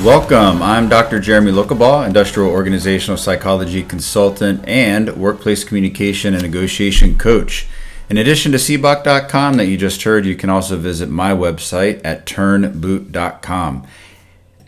[0.00, 0.62] Welcome.
[0.62, 1.20] I'm Dr.
[1.20, 7.68] Jeremy Lucabaugh, industrial organizational psychology consultant and workplace communication and negotiation coach.
[8.10, 12.26] In addition to seboc.com that you just heard, you can also visit my website at
[12.26, 13.86] turnboot.com.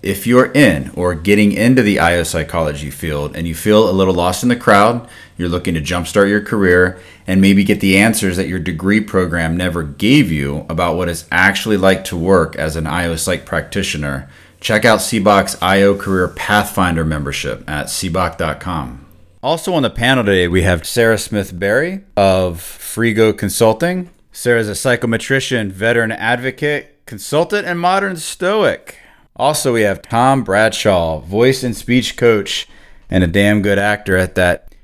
[0.03, 4.15] If you're in or getting into the IO psychology field and you feel a little
[4.15, 8.37] lost in the crowd, you're looking to jumpstart your career and maybe get the answers
[8.37, 12.77] that your degree program never gave you about what it's actually like to work as
[12.77, 14.29] an IO psych practitioner,
[14.65, 19.05] check out SEBOC's IO Career Pathfinder membership at seboc.com.
[19.43, 24.09] Also on the panel today, we have Sarah Smith Berry of Frigo Consulting.
[24.33, 28.97] Sarah is a psychometrician, veteran advocate, consultant, and modern stoic.
[29.37, 32.67] Also, we have Tom Bradshaw, voice and speech coach,
[33.11, 34.75] and a damn good actor at that.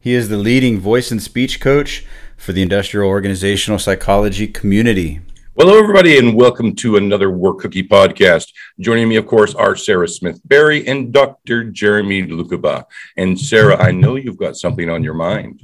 [0.00, 2.04] He is the leading voice and speech coach
[2.36, 5.20] for the industrial organizational psychology community.
[5.62, 8.50] Hello, everybody, and welcome to another Work Cookie podcast.
[8.78, 11.64] Joining me, of course, are Sarah Smith Berry and Dr.
[11.64, 12.84] Jeremy Lucabaugh.
[13.18, 15.60] And Sarah, I know you've got something on your mind.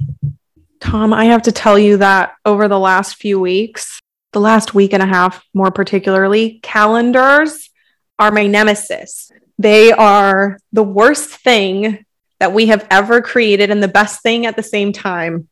[0.79, 3.99] Tom, I have to tell you that over the last few weeks,
[4.33, 7.71] the last week and a half more particularly, calendars
[8.19, 9.31] are my nemesis.
[9.57, 12.05] They are the worst thing
[12.39, 15.47] that we have ever created and the best thing at the same time.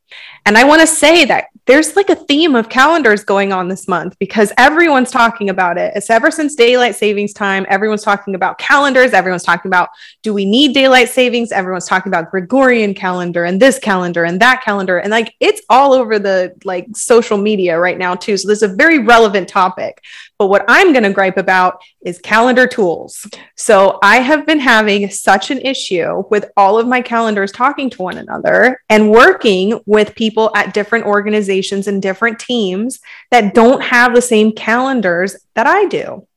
[0.45, 3.87] And I want to say that there's like a theme of calendars going on this
[3.87, 5.93] month because everyone's talking about it.
[5.95, 9.13] It's ever since daylight savings time, everyone's talking about calendars.
[9.13, 9.89] Everyone's talking about
[10.21, 11.51] do we need daylight savings?
[11.51, 14.99] Everyone's talking about Gregorian calendar and this calendar and that calendar.
[14.99, 18.37] And like it's all over the like social media right now, too.
[18.37, 20.03] So this is a very relevant topic.
[20.37, 23.25] But what I'm going to gripe about is calendar tools.
[23.55, 28.01] So I have been having such an issue with all of my calendars talking to
[28.01, 32.99] one another and working with people at different organizations and different teams
[33.31, 36.27] that don't have the same calendars that I do.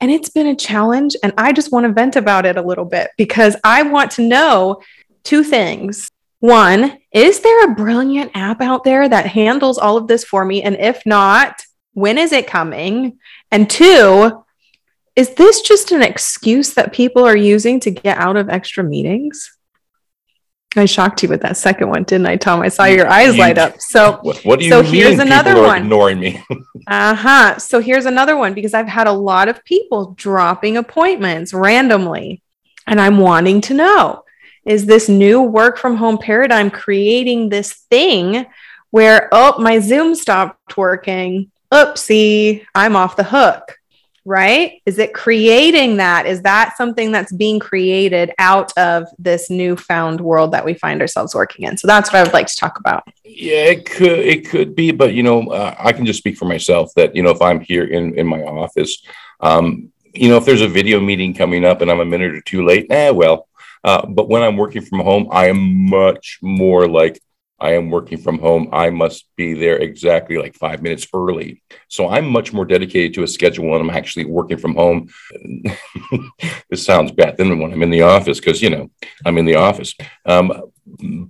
[0.00, 1.14] And it's been a challenge.
[1.22, 4.22] And I just want to vent about it a little bit because I want to
[4.22, 4.80] know
[5.22, 6.08] two things.
[6.40, 10.62] One, is there a brilliant app out there that handles all of this for me?
[10.62, 11.60] And if not,
[11.98, 13.18] when is it coming?
[13.50, 14.44] And two,
[15.16, 19.56] is this just an excuse that people are using to get out of extra meetings?
[20.76, 22.60] I shocked you with that second one, didn't I, Tom?
[22.60, 23.80] I saw your eyes You- light up.
[23.80, 25.82] So, What, what do you So mean here's another one.
[25.82, 26.42] ignoring me?
[26.86, 27.58] uh huh.
[27.58, 32.42] So here's another one because I've had a lot of people dropping appointments randomly,
[32.86, 34.24] and I'm wanting to know
[34.64, 38.44] is this new work from home paradigm creating this thing
[38.90, 41.50] where, oh, my Zoom stopped working?
[41.72, 43.78] Oopsie, I'm off the hook.
[44.24, 44.82] Right?
[44.84, 46.26] Is it creating that?
[46.26, 51.34] Is that something that's being created out of this newfound world that we find ourselves
[51.34, 51.78] working in?
[51.78, 53.04] So that's what I would like to talk about.
[53.24, 56.44] yeah, it could it could be, but you know, uh, I can just speak for
[56.44, 59.02] myself that you know if I'm here in in my office,
[59.40, 62.42] um, you know, if there's a video meeting coming up and I'm a minute or
[62.42, 63.48] two late, eh, well.
[63.84, 67.20] Uh, but when I'm working from home, I am much more like
[67.60, 68.68] I am working from home.
[68.72, 71.62] I must be there exactly like five minutes early.
[71.88, 75.08] So I'm much more dedicated to a schedule when I'm actually working from home.
[76.70, 78.90] this sounds bad than when I'm in the office because, you know,
[79.24, 79.94] I'm in the office.
[80.24, 80.70] Um,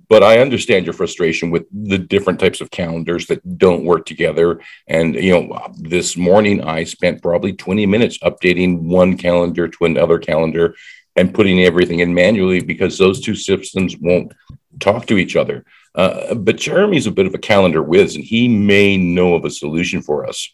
[0.07, 4.61] but I understand your frustration with the different types of calendars that don't work together.
[4.87, 10.19] And, you know, this morning I spent probably 20 minutes updating one calendar to another
[10.19, 10.75] calendar
[11.15, 14.31] and putting everything in manually because those two systems won't
[14.79, 15.65] talk to each other.
[15.95, 19.49] Uh, but Jeremy's a bit of a calendar whiz, and he may know of a
[19.49, 20.49] solution for us.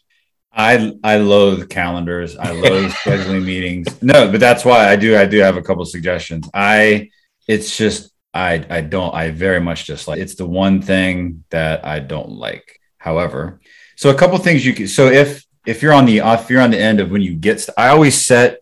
[0.52, 2.36] I I loathe calendars.
[2.36, 4.02] I loathe scheduling meetings.
[4.02, 6.48] No, but that's why I do I do have a couple suggestions.
[6.54, 7.10] I
[7.46, 10.18] it's just I I don't I very much dislike.
[10.18, 12.80] It's the one thing that I don't like.
[12.96, 13.60] However,
[13.96, 16.70] so a couple things you can so if if you're on the if you're on
[16.70, 18.60] the end of when you get I always set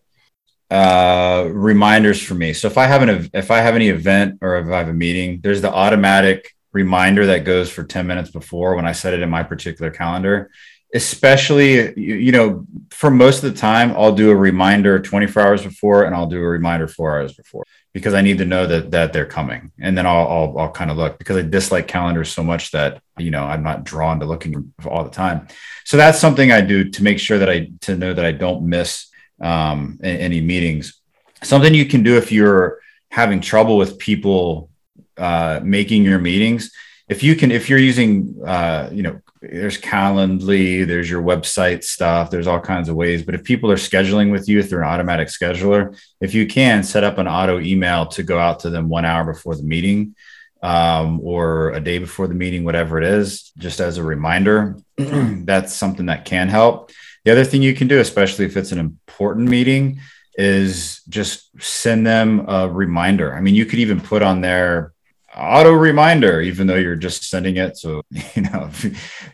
[0.71, 2.53] uh reminders for me.
[2.53, 4.95] So if I have an if I have any event or if I have a
[4.95, 9.23] meeting, there's the automatic reminder that goes for 10 minutes before when I set it
[9.23, 10.51] in my particular calendar.
[10.93, 15.63] Especially, you, you know, for most of the time, I'll do a reminder 24 hours
[15.63, 18.91] before and I'll do a reminder four hours before because I need to know that
[18.91, 19.73] that they're coming.
[19.81, 23.03] And then I'll, I'll, I'll kind of look because I dislike calendars so much that,
[23.19, 25.49] you know, I'm not drawn to looking all the time.
[25.85, 28.69] So that's something I do to make sure that I, to know that I don't
[28.69, 29.07] miss
[29.41, 31.01] um, any meetings.
[31.43, 32.79] Something you can do if you're
[33.11, 34.71] having trouble with people
[35.17, 36.73] uh, making your meetings.
[37.09, 42.31] If you can if you're using uh, you know there's calendly there's your website stuff
[42.31, 43.23] there's all kinds of ways.
[43.23, 47.05] But if people are scheduling with you through an automatic scheduler if you can set
[47.05, 50.15] up an auto email to go out to them one hour before the meeting
[50.63, 55.75] um, or a day before the meeting whatever it is just as a reminder that's
[55.75, 56.91] something that can help
[57.25, 60.01] the other thing you can do especially if it's an important meeting
[60.37, 64.95] is just send them a reminder i mean you could even put on there
[65.37, 67.77] auto reminder, even though you're just sending it.
[67.77, 68.03] So,
[68.35, 68.71] you know,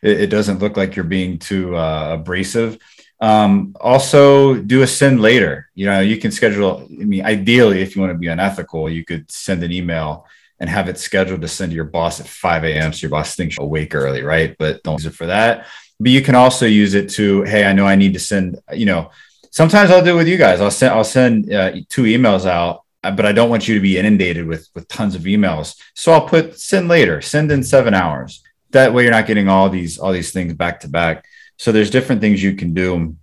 [0.03, 2.79] it, it doesn't look like you're being too uh, abrasive.
[3.21, 5.69] Um, also, do a send later.
[5.75, 9.05] You know, you can schedule, I mean, ideally, if you want to be unethical, you
[9.05, 10.27] could send an email
[10.59, 12.93] and have it scheduled to send to your boss at 5 a.m.
[12.93, 14.57] So your boss thinks you're awake early, right?
[14.59, 15.67] But don't use it for that.
[16.01, 18.87] But you can also use it to, hey, I know I need to send, you
[18.87, 19.11] know,
[19.51, 20.61] sometimes I'll do it with you guys.
[20.61, 23.81] I'll send, I'll send uh, two emails out uh, but I don't want you to
[23.81, 25.77] be inundated with with tons of emails.
[25.95, 28.43] So I'll put send later, send in seven hours.
[28.71, 31.25] That way you're not getting all these all these things back to back.
[31.57, 33.17] So there's different things you can do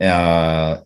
[0.00, 0.80] uh,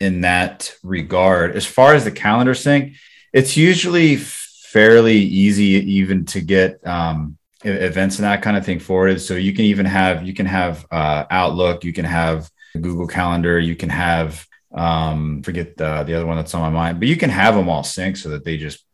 [0.00, 1.56] in that regard.
[1.56, 2.94] As far as the calendar sync,
[3.32, 9.20] it's usually fairly easy even to get um, events and that kind of thing forwarded.
[9.20, 13.58] So you can even have you can have uh, Outlook, you can have Google Calendar,
[13.58, 17.16] you can have um, forget the, the other one that's on my mind, but you
[17.16, 18.84] can have them all sync so that they just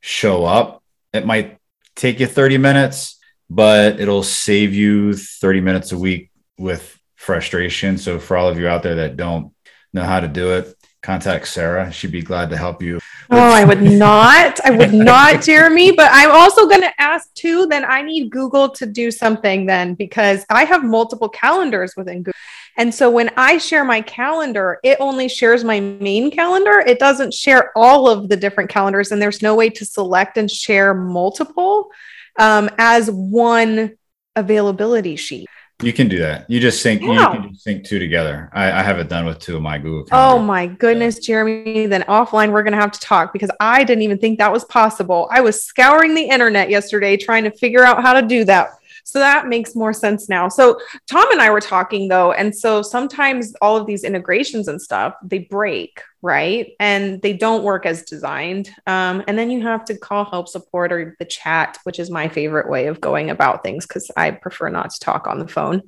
[0.00, 0.82] show up.
[1.12, 1.58] It might
[1.94, 3.18] take you 30 minutes,
[3.50, 7.98] but it'll save you 30 minutes a week with frustration.
[7.98, 9.52] So for all of you out there that don't
[9.92, 10.74] know how to do it,
[11.06, 11.92] contact Sarah.
[11.92, 12.98] She'd be glad to help you.
[13.30, 14.58] Oh, I would not.
[14.64, 15.92] I would not, Jeremy.
[15.92, 17.66] But I'm also going to ask too.
[17.66, 22.32] Then I need Google to do something then because I have multiple calendars within Google.
[22.76, 26.80] And so when I share my calendar, it only shares my main calendar.
[26.80, 30.50] It doesn't share all of the different calendars, and there's no way to select and
[30.50, 31.90] share multiple
[32.38, 33.96] um, as one
[34.34, 35.46] availability sheet.
[35.82, 36.48] You can do that.
[36.48, 37.02] You just sync.
[37.02, 37.34] Yeah.
[37.34, 38.48] You can just sync two together.
[38.54, 40.04] I, I, have it done with two of my Google.
[40.04, 40.40] Calendar.
[40.40, 41.86] Oh my goodness, Jeremy!
[41.86, 45.28] Then offline, we're gonna have to talk because I didn't even think that was possible.
[45.30, 48.70] I was scouring the internet yesterday trying to figure out how to do that.
[49.06, 50.48] So that makes more sense now.
[50.48, 54.82] So Tom and I were talking though, and so sometimes all of these integrations and
[54.82, 56.72] stuff they break, right?
[56.80, 58.68] And they don't work as designed.
[58.88, 62.28] Um, and then you have to call help support or the chat, which is my
[62.28, 65.82] favorite way of going about things because I prefer not to talk on the phone.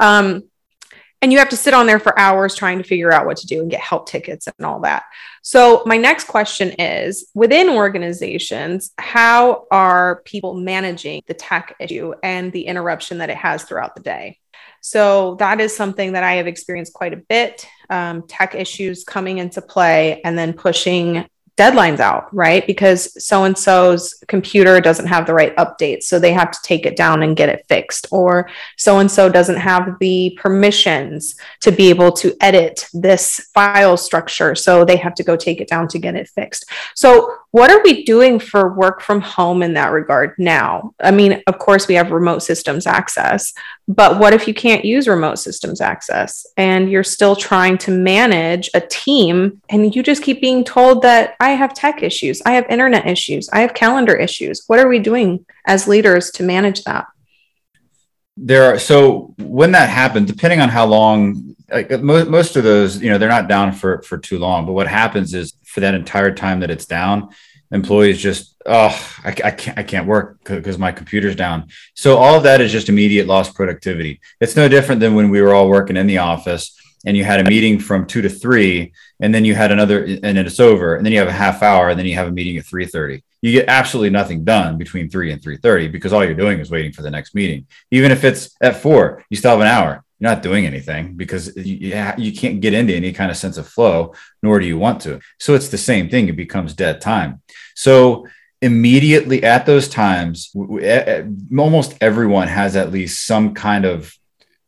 [0.00, 0.42] Um,
[1.24, 3.46] and you have to sit on there for hours trying to figure out what to
[3.46, 5.04] do and get help tickets and all that.
[5.40, 12.52] So, my next question is within organizations, how are people managing the tech issue and
[12.52, 14.38] the interruption that it has throughout the day?
[14.82, 19.38] So, that is something that I have experienced quite a bit um, tech issues coming
[19.38, 22.66] into play and then pushing deadlines out, right?
[22.66, 26.04] Because so and so's computer doesn't have the right updates.
[26.04, 28.08] So they have to take it down and get it fixed.
[28.10, 33.96] Or so and so doesn't have the permissions to be able to edit this file
[33.96, 34.54] structure.
[34.54, 36.66] So they have to go take it down to get it fixed.
[36.94, 40.92] So, what are we doing for work from home in that regard now?
[40.98, 43.52] I mean, of course, we have remote systems access,
[43.86, 48.70] but what if you can't use remote systems access and you're still trying to manage
[48.74, 52.66] a team and you just keep being told that I have tech issues, I have
[52.70, 54.64] internet issues, I have calendar issues?
[54.66, 57.06] What are we doing as leaders to manage that?
[58.36, 63.00] There are so when that happens, depending on how long, like most, most of those,
[63.02, 64.64] you know, they're not down for for too long.
[64.64, 67.28] But what happens is for that entire time that it's down,
[67.70, 72.36] employees just oh I, I can't i can't work because my computer's down so all
[72.36, 75.68] of that is just immediate lost productivity it's no different than when we were all
[75.68, 79.44] working in the office and you had a meeting from two to three and then
[79.44, 82.06] you had another and it's over and then you have a half hour and then
[82.06, 85.92] you have a meeting at 3.30 you get absolutely nothing done between 3 and 3.30
[85.92, 87.66] because all you're doing is waiting for the next meeting.
[87.90, 90.02] Even if it's at 4 you still have an hour.
[90.18, 93.68] You're not doing anything because you, you can't get into any kind of sense of
[93.68, 95.20] flow nor do you want to.
[95.38, 96.28] So it's the same thing.
[96.28, 97.42] It becomes dead time.
[97.74, 98.26] So
[98.62, 104.16] immediately at those times, almost everyone has at least some kind of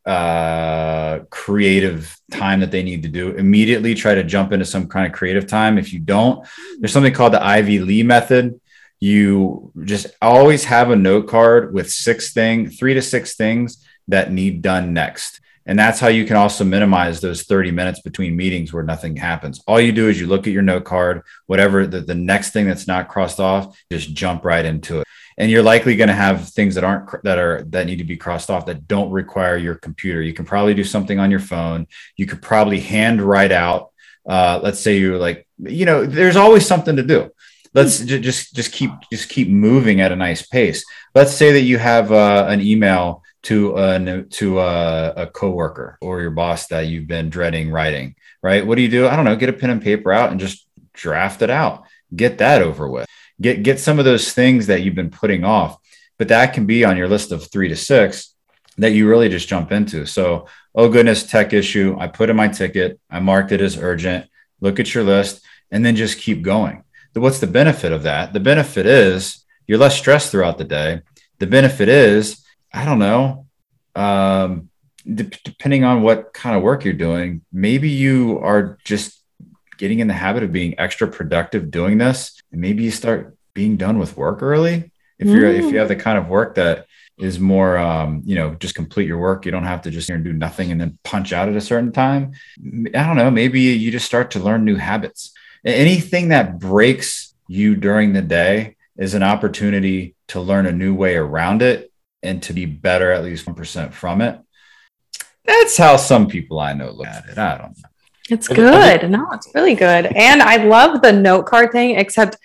[0.05, 3.31] uh, creative time that they need to do.
[3.31, 5.79] Immediately try to jump into some kind of creative time.
[5.79, 6.45] If you don't,
[6.81, 8.61] there's something called the Ivy Lee method.
[8.99, 14.33] you just always have a note card with six things, three to six things that
[14.33, 15.41] need done next.
[15.67, 19.62] And that's how you can also minimize those 30 minutes between meetings where nothing happens.
[19.69, 22.67] All you do is you look at your note card, whatever the, the next thing
[22.67, 25.07] that's not crossed off, just jump right into it.
[25.38, 28.16] And you're likely going to have things that aren't that are that need to be
[28.16, 30.23] crossed off that don't require your computer.
[30.23, 31.87] You can probably do something on your phone.
[32.16, 33.90] You could probably hand write out.
[34.26, 37.31] Uh, let's say you're like, you know, there's always something to do
[37.76, 41.61] let's j- just just keep just keep moving at a nice pace let's say that
[41.61, 46.87] you have uh, an email to a to a, a coworker or your boss that
[46.87, 49.71] you've been dreading writing right what do you do i don't know get a pen
[49.71, 53.07] and paper out and just draft it out get that over with
[53.40, 55.78] get get some of those things that you've been putting off
[56.19, 58.35] but that can be on your list of three to six
[58.78, 60.07] that you really just jump into.
[60.07, 61.97] So oh goodness tech issue.
[61.99, 63.00] I put in my ticket.
[63.11, 64.26] I marked it as urgent.
[64.61, 66.83] Look at your list and then just keep going.
[67.14, 68.35] What's the benefit of that?
[68.35, 71.00] The benefit is you're less stressed throughout the day.
[71.38, 73.47] The benefit is I don't know.
[73.95, 74.69] Um,
[75.02, 79.19] de- depending on what kind of work you're doing, maybe you are just
[79.78, 83.76] getting in the habit of being extra productive doing this, and maybe you start being
[83.76, 84.90] done with work early.
[85.18, 85.59] If you're mm.
[85.59, 86.87] if you have the kind of work that
[87.18, 90.16] is more um, you know just complete your work you don't have to just here
[90.16, 93.59] and do nothing and then punch out at a certain time i don't know maybe
[93.59, 95.33] you just start to learn new habits
[95.64, 101.16] anything that breaks you during the day is an opportunity to learn a new way
[101.16, 101.92] around it
[102.23, 104.40] and to be better at least 1% from it.
[105.45, 107.38] That's how some people I know look at it.
[107.38, 107.88] I don't know.
[108.28, 109.09] It's good.
[109.11, 110.06] No, it's really good.
[110.06, 112.37] And I love the note card thing, except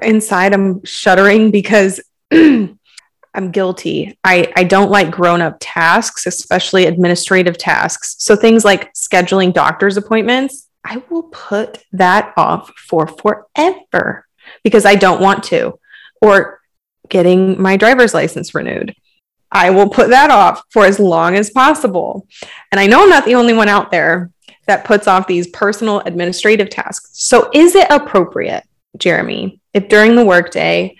[0.00, 2.00] inside I'm shuddering because
[2.32, 4.18] I'm guilty.
[4.24, 8.16] I, I don't like grown up tasks, especially administrative tasks.
[8.18, 14.26] So things like scheduling doctor's appointments, I will put that off for forever
[14.62, 15.78] because I don't want to.
[16.20, 16.60] Or
[17.08, 18.94] getting my driver's license renewed.
[19.50, 22.26] I will put that off for as long as possible.
[22.70, 24.30] And I know I'm not the only one out there
[24.66, 27.10] that puts off these personal administrative tasks.
[27.12, 28.64] So, is it appropriate,
[28.96, 30.96] Jeremy, if during the workday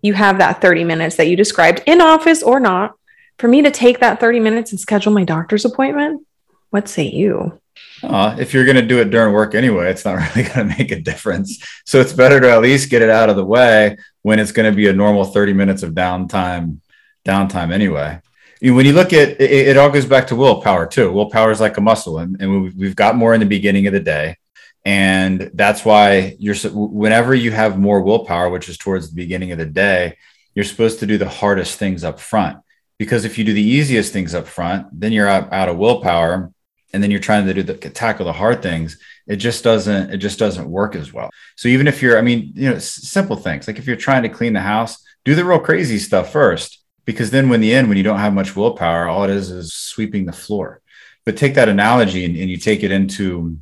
[0.00, 2.94] you have that 30 minutes that you described in office or not,
[3.38, 6.26] for me to take that 30 minutes and schedule my doctor's appointment?
[6.70, 7.60] What say you?
[8.02, 10.76] Uh, if you're going to do it during work anyway, it's not really going to
[10.78, 11.62] make a difference.
[11.84, 14.70] So it's better to at least get it out of the way when it's going
[14.70, 16.78] to be a normal 30 minutes of downtime
[17.24, 18.20] downtime anyway.
[18.62, 21.10] When you look at it, it all goes back to willpower too.
[21.10, 24.00] Willpower is like a muscle, and, and we've got more in the beginning of the
[24.00, 24.36] day,
[24.84, 29.58] and that's why you're whenever you have more willpower, which is towards the beginning of
[29.58, 30.16] the day,
[30.54, 32.58] you're supposed to do the hardest things up front.
[32.98, 36.52] Because if you do the easiest things up front, then you're out, out of willpower
[36.92, 40.18] and then you're trying to do the tackle the hard things it just doesn't it
[40.18, 43.66] just doesn't work as well so even if you're i mean you know simple things
[43.66, 47.30] like if you're trying to clean the house do the real crazy stuff first because
[47.30, 50.26] then when the end when you don't have much willpower all it is is sweeping
[50.26, 50.80] the floor.
[51.24, 53.58] But take that analogy and, and you take it into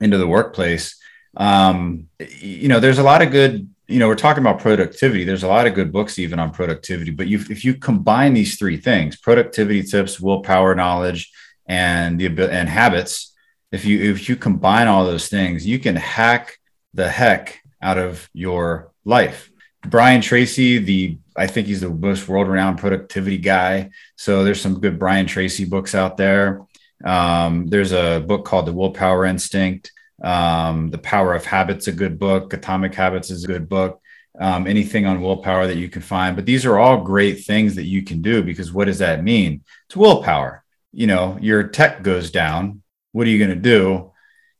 [0.00, 0.96] into the workplace
[1.36, 5.24] um, you know there's a lot of good you know we're talking about productivity.
[5.24, 7.10] There's a lot of good books even on productivity.
[7.10, 11.30] But you if you combine these three things productivity tips willpower knowledge
[11.66, 13.34] and the and habits
[13.72, 16.58] if you if you combine all those things you can hack
[16.92, 19.50] the heck out of your life
[19.86, 23.90] brian tracy the i think he's the most world-renowned productivity guy.
[24.16, 26.62] So there's some good brian tracy books out there.
[27.04, 29.92] Um, there's a book called the willpower instinct.
[30.22, 32.52] Um, the power of habits a good book.
[32.52, 34.00] Atomic habits is a good book.
[34.40, 36.34] Um, anything on willpower that you can find.
[36.34, 39.62] But these are all great things that you can do because what does that mean?
[39.86, 40.64] It's willpower.
[40.92, 42.82] You know your tech goes down.
[43.12, 44.12] What are you going to do?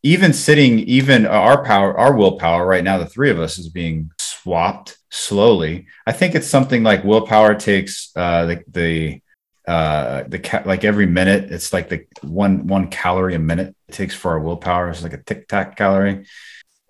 [0.03, 4.11] Even sitting even our power our willpower right now the three of us is being
[4.45, 5.87] swapped slowly.
[6.07, 9.21] I think it's something like willpower takes uh the the
[9.67, 13.93] uh the ca- like every minute it's like the one one calorie a minute it
[13.93, 16.27] takes for our willpower it's like a tic tac calorie.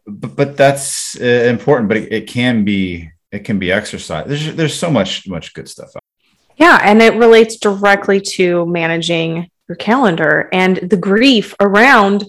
[0.07, 4.27] But, but that's uh, important but it, it can be it can be exercise.
[4.27, 6.03] There's there's so much much good stuff Out.
[6.57, 12.25] yeah, and it relates directly to managing your calendar and the grief around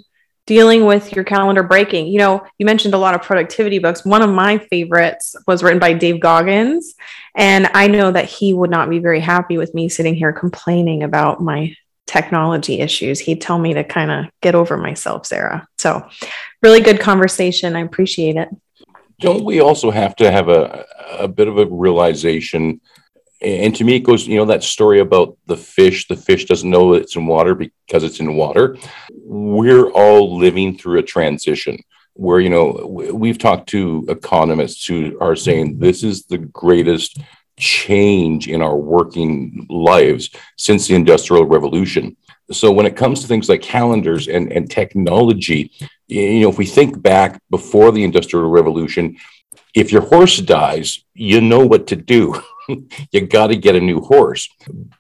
[0.47, 2.07] dealing with your calendar breaking.
[2.07, 4.05] You know, you mentioned a lot of productivity books.
[4.05, 6.95] One of my favorites was written by Dave Goggins,
[7.35, 11.03] and I know that he would not be very happy with me sitting here complaining
[11.03, 11.75] about my
[12.05, 13.19] technology issues.
[13.19, 15.67] He'd tell me to kind of get over myself, Sarah.
[15.77, 16.07] So,
[16.61, 17.75] really good conversation.
[17.75, 18.49] I appreciate it.
[19.19, 22.81] Don't we also have to have a, a bit of a realization
[23.41, 26.69] and to me it goes you know that story about the fish the fish doesn't
[26.69, 28.77] know it's in water because it's in water.
[29.23, 31.79] We're all living through a transition
[32.13, 37.19] where you know we've talked to economists who are saying this is the greatest
[37.57, 42.17] change in our working lives since the industrial revolution.
[42.51, 45.71] So when it comes to things like calendars and, and technology
[46.07, 49.17] you know if we think back before the industrial revolution
[49.73, 52.39] if your horse dies you know what to do
[53.11, 54.49] you got to get a new horse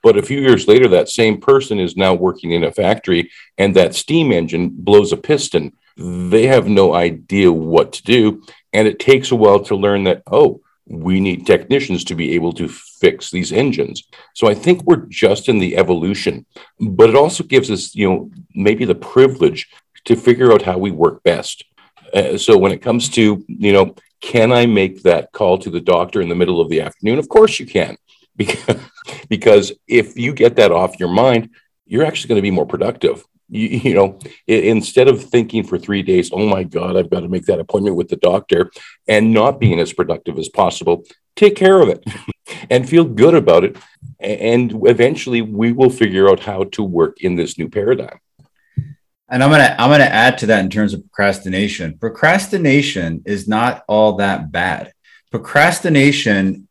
[0.03, 3.75] but a few years later that same person is now working in a factory and
[3.75, 8.43] that steam engine blows a piston they have no idea what to do.
[8.73, 12.53] And it takes a while to learn that, oh, we need technicians to be able
[12.53, 14.03] to fix these engines.
[14.35, 16.45] So I think we're just in the evolution,
[16.79, 19.67] but it also gives us, you know, maybe the privilege
[20.05, 21.63] to figure out how we work best.
[22.13, 25.81] Uh, so when it comes to, you know, can I make that call to the
[25.81, 27.19] doctor in the middle of the afternoon?
[27.19, 27.97] Of course you can.
[28.37, 28.75] Because,
[29.29, 31.51] because if you get that off your mind,
[31.85, 36.01] you're actually going to be more productive you, you know instead of thinking for three
[36.01, 38.71] days oh my god i've got to make that appointment with the doctor
[39.07, 41.03] and not being as productive as possible
[41.35, 42.03] take care of it
[42.69, 43.77] and feel good about it
[44.19, 48.19] and eventually we will figure out how to work in this new paradigm
[49.29, 53.83] and i'm gonna i'm gonna add to that in terms of procrastination procrastination is not
[53.87, 54.93] all that bad
[55.31, 56.67] procrastination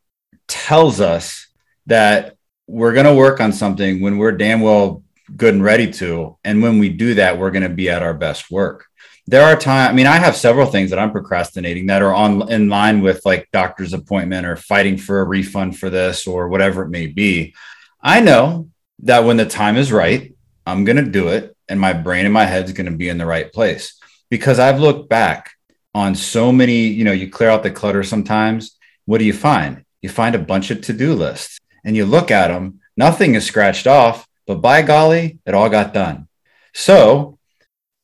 [0.47, 1.47] tells us
[1.87, 2.35] that
[2.67, 5.03] we're to work on something when we're damn well
[5.35, 6.37] good and ready to.
[6.43, 8.85] And when we do that, we're to be at our best work.
[9.27, 12.51] There are times, I mean, I have several things that I'm procrastinating that are on
[12.51, 16.83] in line with like doctor's appointment or fighting for a refund for this or whatever
[16.83, 17.55] it may be.
[18.01, 18.69] I know
[18.99, 20.33] that when the time is right,
[20.67, 23.17] I'm to do it and my brain and my head is going to be in
[23.17, 25.51] the right place because I've looked back
[25.93, 28.77] on so many, you know, you clear out the clutter sometimes.
[29.05, 29.85] What do you find?
[30.01, 33.45] You find a bunch of to do lists and you look at them, nothing is
[33.45, 36.27] scratched off, but by golly, it all got done.
[36.73, 37.37] So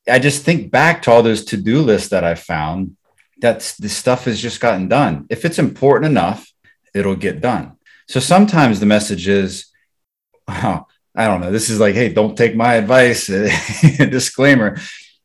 [0.08, 2.96] I just think back to all those to do lists that I found
[3.42, 5.26] that the stuff has just gotten done.
[5.30, 6.52] If it's important enough,
[6.94, 7.78] it'll get done.
[8.08, 9.68] So sometimes the message is,
[10.48, 11.52] oh, I don't know.
[11.52, 13.28] This is like, hey, don't take my advice.
[13.98, 14.78] Disclaimer.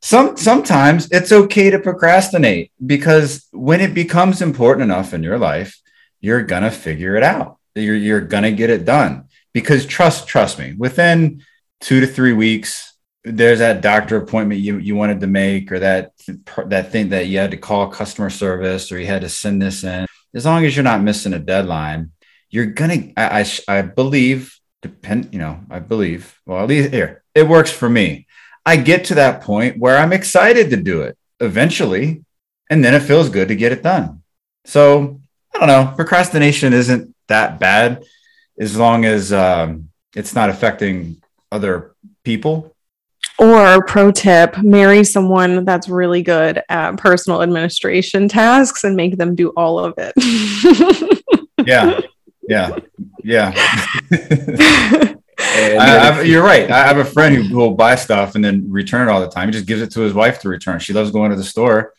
[0.02, 5.80] Some sometimes it's okay to procrastinate because when it becomes important enough in your life,
[6.20, 7.58] you're gonna figure it out.
[7.74, 11.42] You're, you're gonna get it done because trust trust me within
[11.80, 12.92] two to three weeks
[13.24, 16.12] there's that doctor appointment you, you wanted to make or that
[16.66, 19.82] that thing that you had to call customer service or you had to send this
[19.82, 22.12] in as long as you're not missing a deadline
[22.50, 27.22] you're gonna i i, I believe depend you know i believe well at least here
[27.34, 28.26] it works for me
[28.64, 32.22] i get to that point where i'm excited to do it eventually
[32.70, 34.22] and then it feels good to get it done
[34.64, 35.20] so
[35.54, 38.04] i don't know procrastination isn't that bad
[38.58, 42.74] as long as um, it's not affecting other people.
[43.38, 49.34] Or pro tip, marry someone that's really good at personal administration tasks and make them
[49.34, 51.22] do all of it.
[51.66, 52.00] yeah.
[52.48, 52.78] Yeah.
[53.26, 53.52] Yeah.
[55.38, 56.70] I, you're right.
[56.70, 59.48] I have a friend who will buy stuff and then return it all the time.
[59.48, 60.78] He just gives it to his wife to return.
[60.78, 61.92] She loves going to the store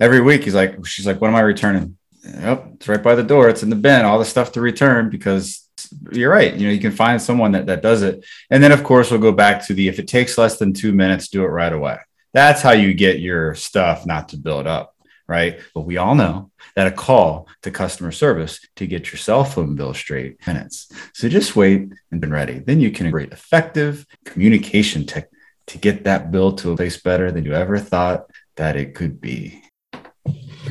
[0.00, 0.44] every week.
[0.44, 1.98] He's like, she's like, what am I returning?
[2.24, 3.50] Yep, it's right by the door.
[3.50, 4.06] It's in the bin.
[4.06, 5.68] All the stuff to return because
[6.12, 6.54] you're right.
[6.54, 8.24] You know, you can find someone that, that does it.
[8.48, 10.92] And then, of course, we'll go back to the if it takes less than two
[10.92, 11.98] minutes, do it right away.
[12.32, 14.94] That's how you get your stuff not to build up,
[15.26, 15.60] right?
[15.74, 19.76] But we all know that a call to customer service to get your cell phone
[19.76, 20.90] bill straight minutes.
[21.14, 22.58] So just wait and be ready.
[22.58, 25.28] Then you can create effective communication tech
[25.68, 29.20] to get that bill to a place better than you ever thought that it could
[29.20, 29.62] be.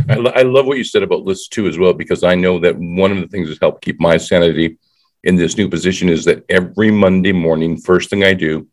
[0.08, 2.60] I, lo- I love what you said about lists too, as well, because I know
[2.60, 4.78] that one of the things that helped keep my sanity
[5.24, 8.68] in this new position is that every Monday morning, first thing I do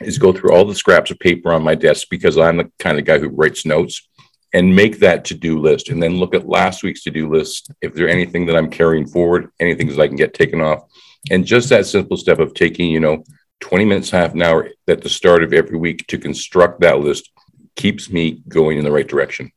[0.00, 2.98] is go through all the scraps of paper on my desk because I'm the kind
[2.98, 4.08] of guy who writes notes
[4.54, 7.72] and make that to do list and then look at last week's to do list.
[7.82, 10.84] If there's anything that I'm carrying forward, anything that I can get taken off.
[11.30, 13.24] And just that simple step of taking, you know,
[13.60, 17.30] 20 minutes, half an hour at the start of every week to construct that list
[17.76, 19.50] keeps me going in the right direction.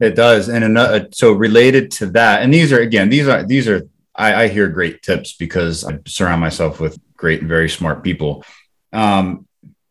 [0.00, 0.48] It does.
[0.48, 3.82] And another, so related to that, and these are, again, these are, these are
[4.18, 8.44] I, I hear great tips because I surround myself with great and very smart people.
[8.92, 9.46] Um,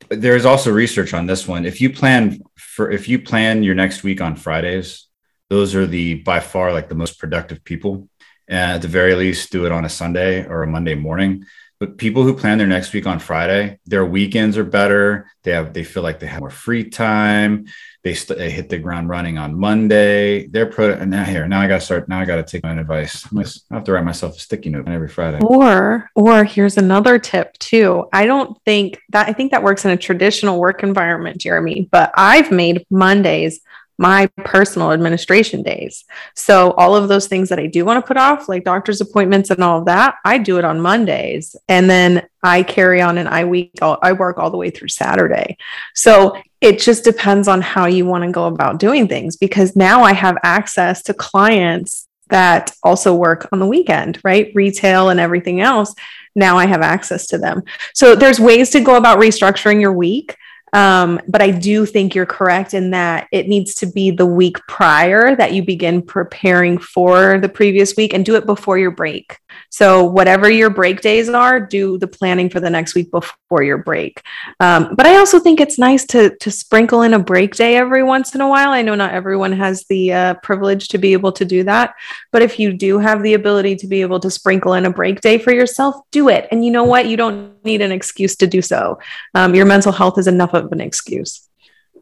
[0.10, 1.66] there's also research on this one.
[1.66, 5.08] If you plan for if you plan your next week on Fridays,
[5.50, 8.10] those are the by far like the most productive people.
[8.48, 11.46] And at the very least, do it on a Sunday or a Monday morning.
[11.80, 15.30] But people who plan their next week on Friday, their weekends are better.
[15.44, 17.66] They have they feel like they have more free time.
[18.08, 20.48] They, st- they hit the ground running on Monday.
[20.48, 20.96] They're pro.
[21.04, 22.08] Now here, now I got to start.
[22.08, 23.28] Now I got to take my advice.
[23.36, 25.40] I have to write myself a sticky note every Friday.
[25.42, 28.08] Or, or here's another tip too.
[28.14, 31.90] I don't think that I think that works in a traditional work environment, Jeremy.
[31.92, 33.60] But I've made Mondays
[33.98, 36.06] my personal administration days.
[36.36, 39.50] So all of those things that I do want to put off, like doctor's appointments
[39.50, 41.56] and all of that, I do it on Mondays.
[41.68, 45.58] And then I carry on and I week I work all the way through Saturday.
[45.96, 50.04] So it just depends on how you want to go about doing things because now
[50.04, 54.52] I have access to clients that also work on the weekend, right?
[54.54, 55.94] Retail and everything else.
[56.36, 57.64] Now I have access to them.
[57.94, 60.36] So there's ways to go about restructuring your week.
[60.74, 64.58] Um, but I do think you're correct in that it needs to be the week
[64.68, 69.38] prior that you begin preparing for the previous week and do it before your break.
[69.70, 73.78] So, whatever your break days are, do the planning for the next week before your
[73.78, 74.22] break.
[74.60, 78.04] Um, but I also think it's nice to, to sprinkle in a break day every
[78.04, 78.72] once in a while.
[78.72, 81.96] I know not everyone has the uh, privilege to be able to do that.
[82.32, 85.22] But if you do have the ability to be able to sprinkle in a break
[85.22, 86.48] day for yourself, do it.
[86.52, 87.08] And you know what?
[87.08, 89.00] You don't need an excuse to do so.
[89.34, 91.48] Um, your mental health is enough of an excuse.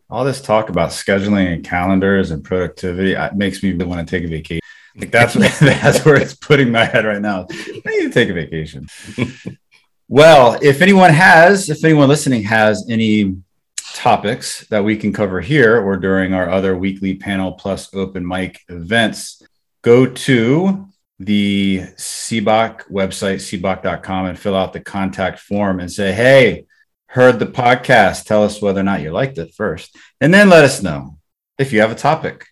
[0.10, 4.28] All this talk about scheduling and calendars and productivity makes me want to take a
[4.28, 4.62] vacation.
[4.96, 7.48] Like that's that's where it's putting my head right now.
[7.50, 8.88] I need to take a vacation.
[10.08, 13.36] well, if anyone has, if anyone listening has any
[13.94, 18.60] topics that we can cover here or during our other weekly panel plus open mic
[18.70, 19.42] events,
[19.82, 20.88] go to
[21.20, 26.66] the SEBOC website, seboc.com, and fill out the contact form and say, hey,
[27.08, 28.26] heard the podcast.
[28.26, 29.96] Tell us whether or not you liked it first.
[30.20, 31.18] And then let us know
[31.58, 32.46] if you have a topic.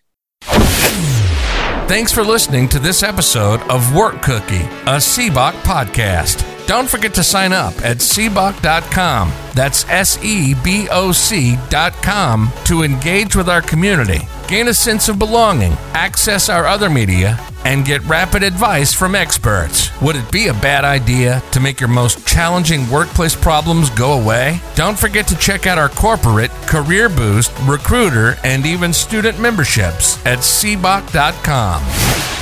[1.86, 6.66] Thanks for listening to this episode of Work Cookie, a SEBOC podcast.
[6.66, 9.30] Don't forget to sign up at seboc.com.
[9.54, 15.18] That's S E B O C.com to engage with our community, gain a sense of
[15.18, 19.90] belonging, access our other media, and get rapid advice from experts.
[20.00, 24.60] Would it be a bad idea to make your most challenging workplace problems go away?
[24.74, 30.38] Don't forget to check out our corporate, career boost, recruiter, and even student memberships at
[30.38, 32.33] seboc.com.